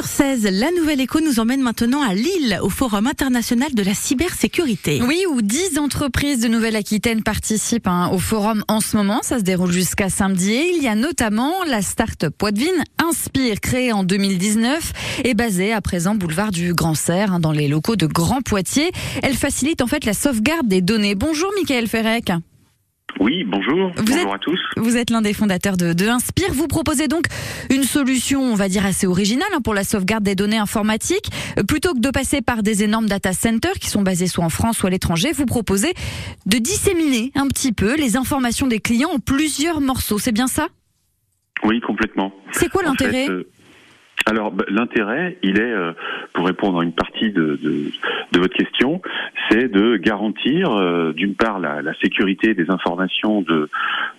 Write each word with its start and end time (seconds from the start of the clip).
7h16, 0.00 0.50
la 0.50 0.70
Nouvelle 0.70 1.00
Écho 1.00 1.20
nous 1.20 1.40
emmène 1.40 1.60
maintenant 1.60 2.00
à 2.02 2.14
Lille, 2.14 2.58
au 2.62 2.70
Forum 2.70 3.06
international 3.06 3.74
de 3.74 3.82
la 3.82 3.92
cybersécurité. 3.92 5.02
Oui, 5.06 5.24
où 5.30 5.42
10 5.42 5.78
entreprises 5.78 6.40
de 6.40 6.48
Nouvelle-Aquitaine 6.48 7.22
participent 7.22 7.86
hein, 7.86 8.08
au 8.10 8.18
forum 8.18 8.64
en 8.68 8.80
ce 8.80 8.96
moment. 8.96 9.20
Ça 9.22 9.38
se 9.38 9.44
déroule 9.44 9.72
jusqu'à 9.72 10.08
samedi. 10.08 10.52
Et 10.52 10.74
il 10.74 10.82
y 10.82 10.88
a 10.88 10.94
notamment 10.94 11.52
la 11.66 11.82
start-up 11.82 12.34
Poitvin 12.36 12.66
Inspire, 12.98 13.60
créée 13.60 13.92
en 13.92 14.02
2019 14.02 14.92
et 15.24 15.34
basée 15.34 15.74
à 15.74 15.82
présent 15.82 16.14
boulevard 16.14 16.50
du 16.50 16.72
Grand 16.72 16.94
Serre, 16.94 17.34
hein, 17.34 17.40
dans 17.40 17.52
les 17.52 17.68
locaux 17.68 17.96
de 17.96 18.06
Grand 18.06 18.40
Poitiers. 18.40 18.92
Elle 19.22 19.36
facilite 19.36 19.82
en 19.82 19.86
fait 19.86 20.06
la 20.06 20.14
sauvegarde 20.14 20.66
des 20.66 20.80
données. 20.80 21.14
Bonjour, 21.14 21.50
Michael 21.56 21.88
Ferrec. 21.88 22.32
Oui, 23.18 23.44
bonjour. 23.44 23.92
Vous 23.96 24.04
bonjour 24.04 24.28
êtes- 24.28 24.34
à 24.34 24.38
tous. 24.38 24.60
Vous 24.76 24.96
êtes 24.96 25.10
l'un 25.10 25.20
des 25.20 25.34
fondateurs 25.34 25.76
de, 25.76 25.92
de 25.92 26.06
Inspire. 26.06 26.52
Vous 26.52 26.68
proposez 26.68 27.08
donc 27.08 27.24
une 27.70 27.82
solution, 27.82 28.40
on 28.42 28.54
va 28.54 28.68
dire, 28.68 28.86
assez 28.86 29.06
originale 29.06 29.48
hein, 29.54 29.60
pour 29.62 29.74
la 29.74 29.84
sauvegarde 29.84 30.22
des 30.24 30.34
données 30.34 30.56
informatiques. 30.58 31.30
Euh, 31.58 31.62
Plutôt 31.64 31.92
que 31.94 32.00
de 32.00 32.10
passer 32.10 32.40
par 32.40 32.62
des 32.62 32.82
énormes 32.82 33.06
data 33.06 33.32
centers 33.32 33.74
qui 33.74 33.88
sont 33.88 34.02
basés 34.02 34.26
soit 34.26 34.44
en 34.44 34.48
France 34.50 34.78
soit 34.78 34.88
à 34.88 34.90
l'étranger, 34.90 35.32
vous 35.32 35.46
proposez 35.46 35.92
de 36.46 36.58
disséminer 36.58 37.32
un 37.34 37.46
petit 37.48 37.72
peu 37.72 37.96
les 37.96 38.16
informations 38.16 38.66
des 38.66 38.80
clients 38.80 39.10
en 39.14 39.18
plusieurs 39.18 39.80
morceaux. 39.80 40.18
C'est 40.18 40.32
bien 40.32 40.46
ça? 40.46 40.68
Oui, 41.64 41.80
complètement. 41.80 42.32
C'est 42.52 42.70
quoi 42.70 42.82
l'intérêt? 42.82 43.28
euh, 43.28 43.46
alors, 44.26 44.50
bah, 44.52 44.64
l'intérêt, 44.68 45.38
il 45.42 45.58
est, 45.58 45.62
euh, 45.62 45.92
pour 46.34 46.46
répondre 46.46 46.80
à 46.80 46.84
une 46.84 46.92
partie 46.92 47.30
de, 47.32 47.58
de, 47.62 47.90
de 48.32 48.38
votre 48.38 48.54
question, 48.54 49.00
c'est 49.50 49.68
de 49.68 49.96
garantir, 49.96 50.70
euh, 50.72 51.12
d'une 51.12 51.34
part, 51.34 51.58
la, 51.58 51.82
la 51.82 51.94
sécurité 51.94 52.54
des 52.54 52.70
informations 52.70 53.42
de, 53.42 53.68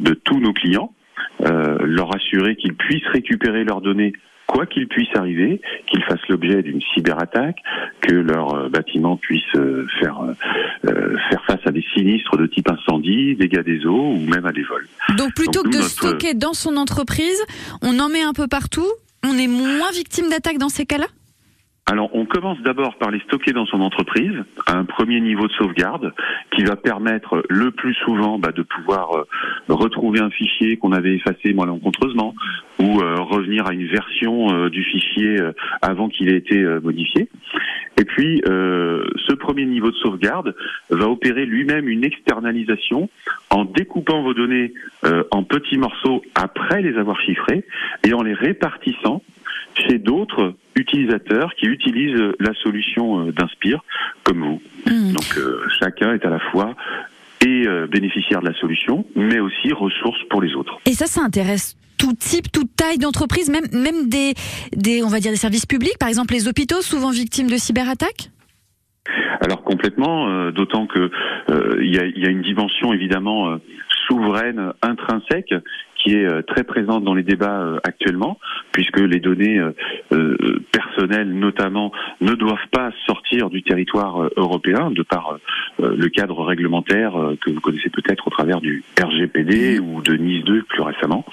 de 0.00 0.14
tous 0.14 0.40
nos 0.40 0.52
clients, 0.52 0.92
euh, 1.46 1.78
leur 1.82 2.14
assurer 2.14 2.56
qu'ils 2.56 2.74
puissent 2.74 3.06
récupérer 3.12 3.64
leurs 3.64 3.80
données 3.80 4.12
quoi 4.46 4.66
qu'il 4.66 4.88
puisse 4.88 5.08
arriver, 5.14 5.60
qu'ils 5.86 6.02
fassent 6.02 6.26
l'objet 6.28 6.60
d'une 6.62 6.80
cyberattaque, 6.92 7.58
que 8.00 8.12
leur 8.14 8.52
euh, 8.54 8.68
bâtiment 8.68 9.16
puisse 9.16 9.44
euh, 9.54 9.86
faire, 10.00 10.20
euh, 10.22 10.32
euh, 10.90 11.16
faire 11.30 11.44
face 11.46 11.60
à 11.66 11.70
des 11.70 11.84
sinistres 11.94 12.36
de 12.36 12.46
type 12.46 12.68
incendie, 12.68 13.36
dégâts 13.36 13.62
des 13.62 13.86
eaux 13.86 14.14
ou 14.14 14.18
même 14.18 14.46
à 14.46 14.50
des 14.52 14.64
vols. 14.64 14.88
Donc 15.16 15.34
plutôt 15.36 15.62
Donc, 15.62 15.66
que 15.72 15.76
de 15.78 15.82
notre- 15.82 15.88
stocker 15.90 16.34
dans 16.34 16.52
son 16.52 16.76
entreprise, 16.76 17.40
on 17.82 18.00
en 18.00 18.08
met 18.08 18.22
un 18.22 18.32
peu 18.32 18.48
partout. 18.48 18.88
On 19.24 19.38
est 19.38 19.46
moins 19.46 19.92
victime 19.94 20.28
d'attaques 20.30 20.58
dans 20.58 20.68
ces 20.68 20.84
cas-là? 20.84 21.06
Alors, 21.90 22.14
on 22.14 22.24
commence 22.24 22.60
d'abord 22.60 22.94
par 22.98 23.10
les 23.10 23.18
stocker 23.18 23.52
dans 23.52 23.66
son 23.66 23.80
entreprise, 23.80 24.44
un 24.68 24.84
premier 24.84 25.20
niveau 25.20 25.48
de 25.48 25.52
sauvegarde, 25.54 26.12
qui 26.52 26.62
va 26.62 26.76
permettre 26.76 27.42
le 27.48 27.72
plus 27.72 27.94
souvent 27.94 28.38
bah, 28.38 28.52
de 28.52 28.62
pouvoir 28.62 29.10
euh, 29.12 29.24
retrouver 29.68 30.20
un 30.20 30.30
fichier 30.30 30.76
qu'on 30.76 30.92
avait 30.92 31.16
effacé 31.16 31.52
malencontreusement, 31.52 32.36
ou 32.78 33.00
euh, 33.00 33.16
revenir 33.16 33.66
à 33.66 33.72
une 33.72 33.88
version 33.88 34.54
euh, 34.54 34.70
du 34.70 34.84
fichier 34.84 35.38
avant 35.82 36.08
qu'il 36.08 36.28
ait 36.28 36.36
été 36.36 36.64
modifié. 36.80 37.28
Et 37.98 38.04
puis, 38.04 38.40
ce 38.46 39.32
premier 39.34 39.64
niveau 39.64 39.90
de 39.90 39.96
sauvegarde 39.96 40.54
va 40.90 41.08
opérer 41.08 41.44
lui-même 41.44 41.88
une 41.88 42.04
externalisation 42.04 43.10
en 43.50 43.64
découpant 43.64 44.22
vos 44.22 44.32
données 44.32 44.72
en 45.30 45.42
petits 45.42 45.76
morceaux 45.76 46.22
après 46.34 46.82
les 46.82 46.96
avoir 46.96 47.20
chiffrés 47.20 47.64
et 48.06 48.12
en 48.14 48.22
les 48.22 48.34
répartissant 48.34 49.22
chez 49.86 49.98
d'autres 49.98 50.54
utilisateurs 50.76 51.54
qui 51.54 51.66
utilisent 51.66 52.32
la 52.38 52.54
solution 52.62 53.26
euh, 53.26 53.32
d'Inspire, 53.32 53.82
comme 54.24 54.40
vous. 54.40 54.62
Hmm. 54.86 55.12
Donc 55.12 55.36
euh, 55.36 55.62
chacun 55.78 56.14
est 56.14 56.24
à 56.24 56.30
la 56.30 56.38
fois 56.50 56.74
et 57.44 57.66
euh, 57.66 57.86
bénéficiaire 57.86 58.40
de 58.40 58.48
la 58.48 58.54
solution, 58.54 59.06
mais 59.16 59.40
aussi 59.40 59.72
ressource 59.72 60.18
pour 60.28 60.42
les 60.42 60.54
autres. 60.54 60.78
Et 60.86 60.92
ça, 60.92 61.06
ça 61.06 61.22
intéresse 61.22 61.76
tout 61.98 62.14
type, 62.14 62.50
toute 62.52 62.74
taille 62.76 62.98
d'entreprise, 62.98 63.50
même, 63.50 63.66
même 63.72 64.08
des, 64.08 64.34
des, 64.74 65.02
on 65.02 65.08
va 65.08 65.20
dire 65.20 65.30
des 65.30 65.36
services 65.36 65.66
publics, 65.66 65.98
par 65.98 66.08
exemple 66.08 66.34
les 66.34 66.48
hôpitaux, 66.48 66.82
souvent 66.82 67.10
victimes 67.10 67.48
de 67.48 67.56
cyberattaques? 67.56 68.30
Alors 69.40 69.62
complètement, 69.62 70.28
euh, 70.28 70.50
d'autant 70.50 70.86
que 70.86 71.10
il 71.82 71.94
y, 71.94 71.98
a, 71.98 72.04
il 72.04 72.18
y 72.18 72.26
a 72.26 72.30
une 72.30 72.42
dimension 72.42 72.92
évidemment 72.92 73.58
souveraine 74.06 74.72
intrinsèque 74.82 75.54
qui 76.02 76.14
est 76.14 76.26
euh, 76.26 76.42
très 76.42 76.64
présente 76.64 77.04
dans 77.04 77.14
les 77.14 77.22
débats 77.22 77.60
euh, 77.60 77.78
actuellement, 77.84 78.38
puisque 78.72 78.98
les 78.98 79.20
données 79.20 79.58
euh, 80.12 80.60
personnelles 80.72 81.32
notamment 81.32 81.92
ne 82.20 82.34
doivent 82.34 82.68
pas 82.70 82.90
sortir 83.06 83.50
du 83.50 83.62
territoire 83.62 84.28
européen 84.36 84.90
de 84.90 85.02
par 85.02 85.38
le 85.78 86.08
cadre 86.08 86.44
réglementaire 86.44 87.12
que 87.40 87.50
vous 87.50 87.60
connaissez 87.60 87.90
peut-être 87.90 88.28
au 88.28 88.30
travers 88.30 88.60
du 88.60 88.84
RGPD 89.00 89.78
ou 89.78 90.02
de 90.02 90.14
Nice 90.14 90.44
2 90.44 90.62
plus 90.62 90.82
récemment. 90.82 91.24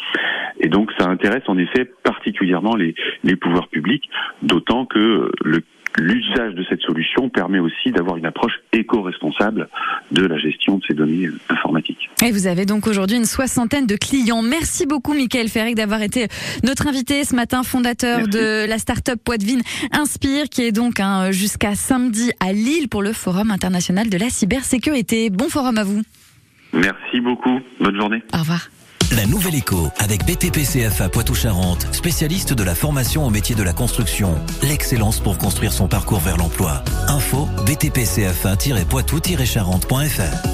Et 0.60 0.70
donc 0.70 0.92
ça 0.98 1.08
intéresse 1.10 1.44
en 1.48 1.58
effet 1.58 1.86
particulièrement 2.04 2.76
les, 2.76 2.96
les 3.24 3.36
pouvoirs 3.36 3.68
publics, 3.68 4.10
d'autant 4.42 4.86
que 4.86 5.32
le 5.44 5.62
L'usage 6.00 6.54
de 6.54 6.64
cette 6.70 6.82
solution 6.82 7.30
permet 7.30 7.60
aussi 7.60 7.92
d'avoir 7.92 8.18
une 8.18 8.26
approche 8.26 8.54
éco-responsable 8.72 9.68
de 10.12 10.26
la 10.26 10.38
gestion 10.38 10.78
de 10.78 10.84
ces 10.88 10.94
données 10.94 11.26
euh, 11.26 11.40
informatiques. 11.50 12.10
Et 12.24 12.32
vous 12.32 12.46
avez 12.46 12.66
donc 12.66 12.86
aujourd'hui 12.88 13.18
une 13.18 13.26
soixantaine 13.26 13.88
de 13.88 13.96
clients. 13.96 14.44
Merci 14.44 14.86
beaucoup, 14.86 15.14
Michael 15.14 15.48
Ferrec, 15.50 15.76
d'avoir 15.76 16.02
été 16.04 16.28
notre 16.64 16.88
invité 16.88 17.24
ce 17.24 17.36
matin, 17.36 17.64
fondateur 17.64 18.18
Merci. 18.18 18.32
de 18.32 18.68
la 18.68 18.78
start-up 18.78 19.20
Poitvin 19.24 19.60
Inspire, 19.92 20.50
qui 20.50 20.64
est 20.64 20.72
donc 20.72 21.00
hein, 21.00 21.32
jusqu'à 21.32 21.74
samedi 21.74 22.32
à 22.40 22.54
Lille 22.54 22.90
pour 22.90 23.02
le 23.02 23.14
Forum 23.14 23.50
international 23.50 24.10
de 24.10 24.18
la 24.18 24.30
cybersécurité. 24.30 25.30
Bon 25.30 25.50
forum 25.50 25.78
à 25.78 25.84
vous. 25.84 26.02
Merci 26.74 27.22
beaucoup. 27.22 27.60
Bonne 27.80 28.00
journée. 28.00 28.22
Au 28.34 28.40
revoir. 28.40 28.70
La 29.12 29.26
Nouvelle 29.26 29.56
Écho 29.56 29.90
avec 30.00 30.26
BTP-CFA 30.26 31.08
Poitou-Charentes, 31.10 31.88
spécialiste 31.94 32.54
de 32.54 32.64
la 32.64 32.76
formation 32.76 33.26
au 33.26 33.30
métier 33.30 33.56
de 33.56 33.64
la 33.64 33.72
construction. 33.72 34.36
L'excellence 34.64 35.22
pour 35.22 35.38
construire 35.38 35.72
son 35.72 35.88
parcours 35.88 36.20
vers 36.20 36.36
l'emploi. 36.36 36.84
Info 37.08 37.48
btpcfa-poitou-charentes.fr 37.66 40.48